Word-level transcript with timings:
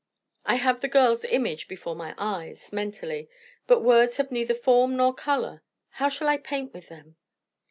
I 0.45 0.55
have 0.55 0.81
the 0.81 0.87
girl's 0.87 1.25
image 1.25 1.67
before 1.67 1.95
my 1.95 2.15
eyes, 2.17 2.73
mentally, 2.73 3.29
but 3.67 3.81
words 3.81 4.17
have 4.17 4.31
neither 4.31 4.55
form 4.55 4.95
nor 4.97 5.13
colour; 5.13 5.61
how 5.89 6.09
shall 6.09 6.27
I 6.27 6.37
paint 6.37 6.73
with 6.73 6.87
them? 6.89 7.17